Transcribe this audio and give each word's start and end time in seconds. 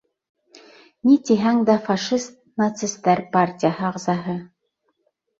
Ни 1.09 1.17
тиһәң 1.29 1.59
дә, 1.69 1.75
фашист, 1.89 2.33
нацистәр 2.61 3.21
партияһы 3.35 3.85
ағзаһы. 3.91 4.35